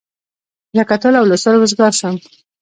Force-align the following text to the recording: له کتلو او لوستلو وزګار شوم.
له 0.77 0.83
کتلو 0.89 1.17
او 1.19 1.25
لوستلو 1.29 1.57
وزګار 1.61 1.93
شوم. 1.99 2.15